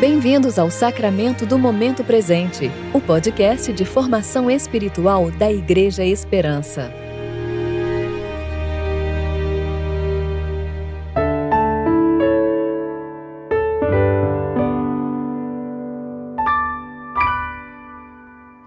[0.00, 6.90] Bem-vindos ao Sacramento do Momento Presente, o podcast de formação espiritual da Igreja Esperança.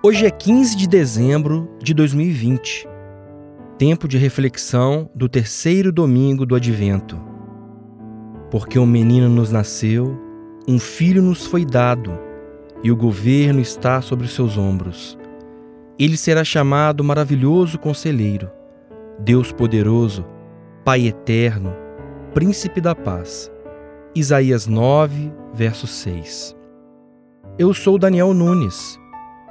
[0.03, 2.87] Hoje é 15 de dezembro de 2020,
[3.79, 7.19] tempo de reflexão do terceiro domingo do Advento.
[8.51, 10.31] Porque um menino nos nasceu,
[10.67, 12.17] um filho nos foi dado,
[12.83, 15.17] e o governo está sobre os seus ombros.
[15.99, 18.49] Ele será chamado Maravilhoso Conselheiro,
[19.19, 20.25] Deus Poderoso,
[20.83, 21.73] Pai Eterno,
[22.33, 23.51] Príncipe da Paz.
[24.15, 26.55] Isaías 9, verso 6.
[27.57, 28.99] Eu sou Daniel Nunes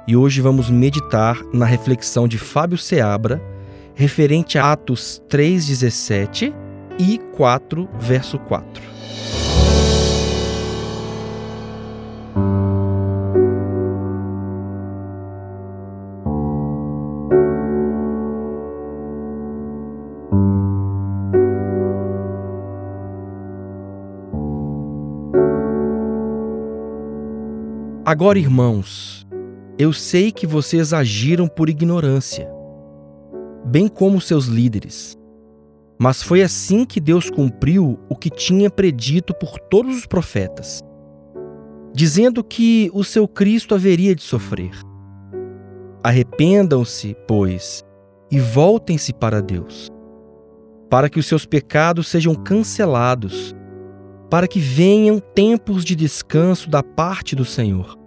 [0.07, 3.41] e hoje vamos meditar na reflexão de Fábio Seabra
[3.95, 6.53] referente a Atos 3,17
[6.99, 8.92] e 4, verso 4.
[28.13, 29.25] Agora, irmãos,
[29.75, 32.47] eu sei que vocês agiram por ignorância,
[33.65, 35.17] bem como seus líderes.
[35.99, 40.79] Mas foi assim que Deus cumpriu o que tinha predito por todos os profetas,
[41.91, 44.79] dizendo que o seu Cristo haveria de sofrer.
[46.03, 47.83] Arrependam-se, pois,
[48.29, 49.91] e voltem-se para Deus,
[50.87, 53.55] para que os seus pecados sejam cancelados
[54.29, 58.02] para que venham tempos de descanso da parte do Senhor.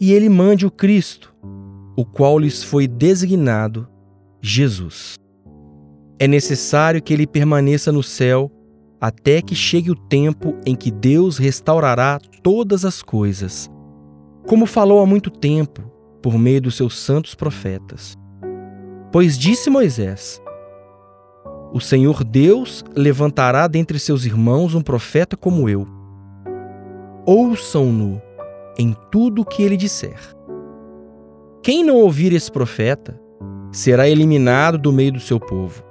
[0.00, 1.34] E ele mande o Cristo,
[1.96, 3.88] o qual lhes foi designado
[4.40, 5.14] Jesus.
[6.18, 8.50] É necessário que ele permaneça no céu
[9.00, 13.70] até que chegue o tempo em que Deus restaurará todas as coisas,
[14.46, 15.82] como falou há muito tempo
[16.22, 18.16] por meio dos seus santos profetas.
[19.12, 20.40] Pois disse Moisés:
[21.74, 25.84] o Senhor Deus levantará dentre seus irmãos um profeta como eu.
[27.26, 28.22] Ouçam-no
[28.78, 30.18] em tudo o que ele disser.
[31.62, 33.18] Quem não ouvir esse profeta
[33.72, 35.82] será eliminado do meio do seu povo.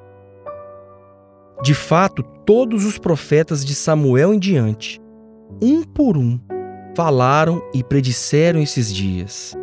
[1.63, 5.01] De fato, todos os profetas de Samuel em diante,
[5.61, 6.39] um por um,
[6.95, 9.57] falaram e predisseram esses dias.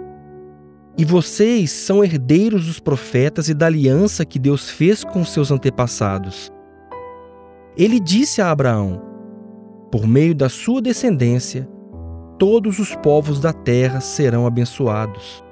[0.98, 6.52] E vocês são herdeiros dos profetas e da aliança que Deus fez com seus antepassados.
[7.76, 9.00] Ele disse a Abraão:
[9.90, 11.68] Por meio da sua descendência,
[12.40, 15.44] todos os povos da terra serão abençoados.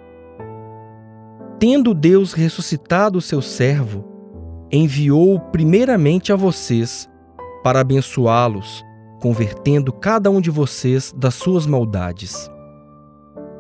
[1.61, 4.07] Tendo Deus ressuscitado o seu servo,
[4.73, 7.07] enviou-o primeiramente a vocês
[7.63, 8.83] para abençoá-los,
[9.21, 12.51] convertendo cada um de vocês das suas maldades.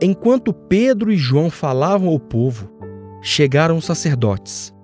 [0.00, 2.70] Enquanto Pedro e João falavam ao povo,
[3.20, 4.74] chegaram os sacerdotes,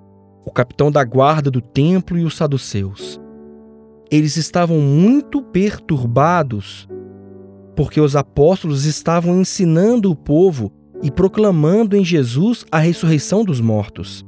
[0.44, 3.18] o capitão da guarda do templo e os saduceus.
[4.10, 6.86] Eles estavam muito perturbados
[7.76, 14.24] porque os apóstolos estavam ensinando o povo e proclamando em Jesus a ressurreição dos mortos.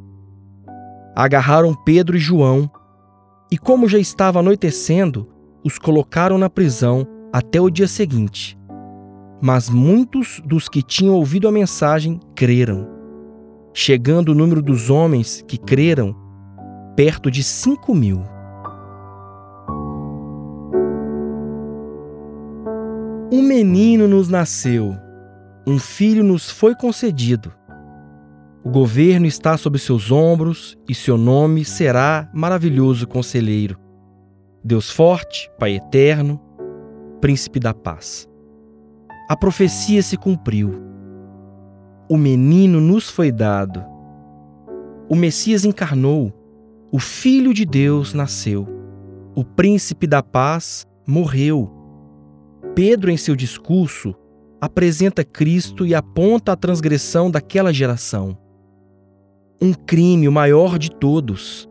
[1.15, 2.71] Agarraram Pedro e João
[3.51, 5.29] e, como já estava anoitecendo,
[5.65, 8.59] os colocaram na prisão até o dia seguinte.
[9.41, 12.89] Mas muitos dos que tinham ouvido a mensagem creram,
[13.73, 16.15] chegando o número dos homens que creram
[16.97, 18.23] perto de cinco mil.
[23.65, 24.97] Menino nos nasceu,
[25.67, 27.53] um filho nos foi concedido.
[28.65, 33.79] O governo está sobre seus ombros e seu nome será Maravilhoso Conselheiro,
[34.65, 36.41] Deus Forte, Pai Eterno,
[37.21, 38.29] Príncipe da Paz
[39.29, 40.81] a profecia se cumpriu.
[42.09, 43.85] O menino nos foi dado.
[45.09, 46.33] O Messias encarnou.
[46.93, 48.69] O Filho de Deus nasceu.
[49.35, 51.73] O Príncipe da Paz morreu.
[52.77, 54.15] Pedro, em seu discurso,
[54.61, 58.37] apresenta Cristo e aponta a transgressão daquela geração.
[59.59, 61.67] Um crime, o maior de todos,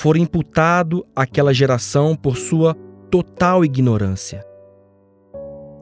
[0.00, 2.74] fora imputado àquela geração por sua
[3.10, 4.46] total ignorância.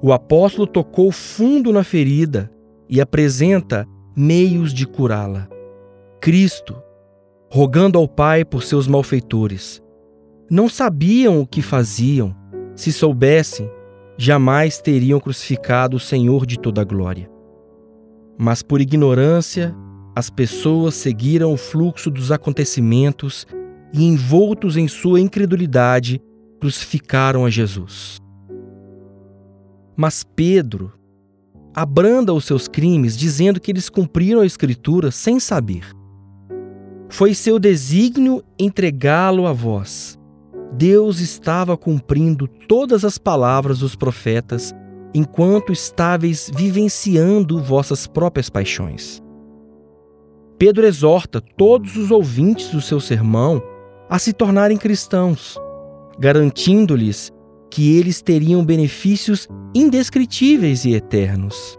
[0.00, 2.50] O apóstolo tocou fundo na ferida
[2.88, 5.46] e apresenta meios de curá-la.
[6.22, 6.74] Cristo,
[7.50, 9.82] rogando ao Pai por seus malfeitores,
[10.50, 12.34] não sabiam o que faziam.
[12.74, 13.70] Se soubessem,
[14.16, 17.30] jamais teriam crucificado o Senhor de toda a glória.
[18.38, 19.74] Mas por ignorância,
[20.14, 23.46] as pessoas seguiram o fluxo dos acontecimentos
[23.92, 26.20] e, envoltos em sua incredulidade,
[26.60, 28.18] crucificaram a Jesus.
[29.96, 30.92] Mas Pedro
[31.74, 35.84] abranda os seus crimes, dizendo que eles cumpriram a Escritura sem saber.
[37.08, 40.18] Foi seu desígnio entregá-lo a vós.
[40.76, 44.74] Deus estava cumprindo todas as palavras dos profetas
[45.14, 49.22] enquanto estáveis vivenciando vossas próprias paixões.
[50.58, 53.62] Pedro exorta todos os ouvintes do seu sermão
[54.10, 55.56] a se tornarem cristãos,
[56.18, 57.32] garantindo-lhes
[57.70, 61.78] que eles teriam benefícios indescritíveis e eternos.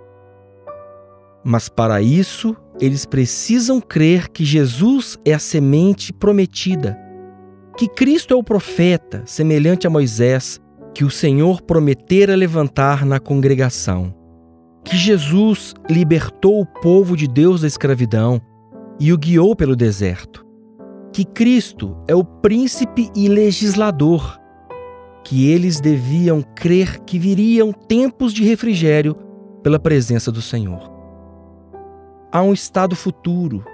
[1.44, 6.98] Mas para isso, eles precisam crer que Jesus é a semente prometida,
[7.78, 10.62] que Cristo é o profeta, semelhante a Moisés,
[10.94, 14.16] que o Senhor prometera levantar na congregação,
[14.84, 18.42] que Jesus libertou o povo de Deus da escravidão
[18.98, 20.46] e o guiou pelo deserto,
[21.12, 24.40] que Cristo é o príncipe e legislador,
[25.24, 29.16] que eles deviam crer que viriam tempos de refrigério
[29.62, 30.92] pela presença do Senhor.
[32.32, 33.66] Há um estado futuro.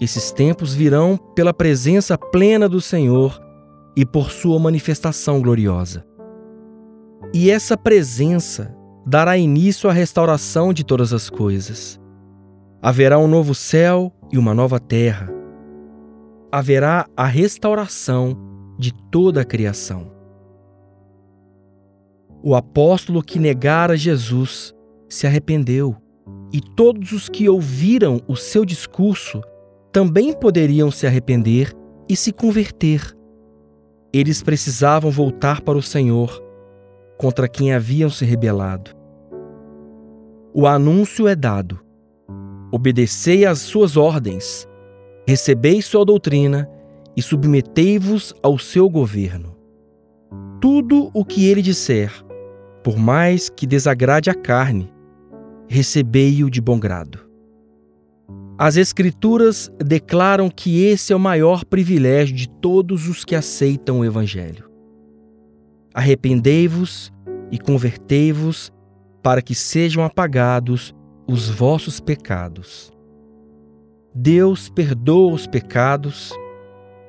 [0.00, 3.38] Esses tempos virão pela presença plena do Senhor
[3.94, 6.06] e por sua manifestação gloriosa.
[7.34, 8.74] E essa presença
[9.04, 12.00] dará início à restauração de todas as coisas.
[12.80, 15.30] Haverá um novo céu e uma nova terra.
[16.50, 18.36] Haverá a restauração
[18.78, 20.10] de toda a criação.
[22.42, 24.74] O apóstolo que negara Jesus
[25.10, 25.94] se arrependeu,
[26.52, 29.42] e todos os que ouviram o seu discurso
[29.92, 31.72] também poderiam se arrepender
[32.08, 33.16] e se converter.
[34.12, 36.42] Eles precisavam voltar para o Senhor
[37.18, 38.90] contra quem haviam se rebelado.
[40.52, 41.78] O anúncio é dado.
[42.72, 44.68] Obedecei às suas ordens,
[45.26, 46.68] recebei sua doutrina
[47.16, 49.56] e submetei-vos ao seu governo.
[50.60, 52.12] Tudo o que ele disser,
[52.82, 54.92] por mais que desagrade a carne,
[55.68, 57.29] recebei-o de bom grado.
[58.62, 64.04] As Escrituras declaram que esse é o maior privilégio de todos os que aceitam o
[64.04, 64.70] Evangelho.
[65.94, 67.10] Arrependei-vos
[67.50, 68.70] e convertei-vos
[69.22, 70.94] para que sejam apagados
[71.26, 72.92] os vossos pecados.
[74.14, 76.30] Deus perdoa os pecados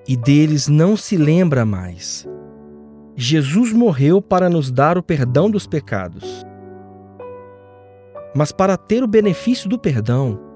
[0.07, 2.25] e deles não se lembra mais.
[3.13, 6.45] Jesus morreu para nos dar o perdão dos pecados.
[8.33, 10.50] Mas para ter o benefício do perdão,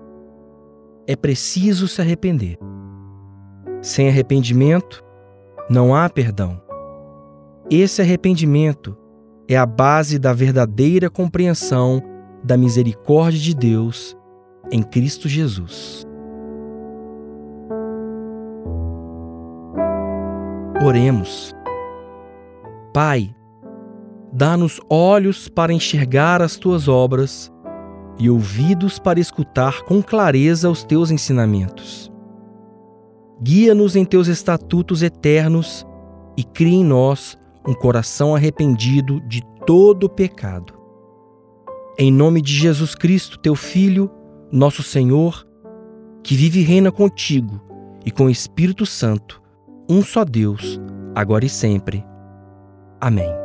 [1.08, 2.58] é preciso se arrepender.
[3.82, 5.04] Sem arrependimento,
[5.70, 6.62] não há perdão.
[7.70, 8.98] Esse arrependimento
[9.48, 12.02] é a base da verdadeira compreensão
[12.44, 14.18] da misericórdia de Deus
[14.72, 16.06] em Cristo Jesus.
[20.84, 21.56] Oremos.
[22.94, 23.36] Pai,
[24.32, 27.52] dá-nos olhos para enxergar as tuas obras
[28.18, 32.12] e ouvidos para escutar com clareza os teus ensinamentos.
[33.42, 35.86] Guia-nos em teus estatutos eternos
[36.38, 40.74] e cria em nós um coração arrependido de todo pecado.
[41.98, 44.10] Em nome de Jesus Cristo, teu Filho,
[44.52, 45.46] nosso Senhor,
[46.24, 47.62] que vive e reina contigo
[48.06, 49.42] e com o Espírito Santo,
[49.90, 50.80] um só Deus,
[51.14, 52.06] agora e sempre.
[53.00, 53.45] Amém.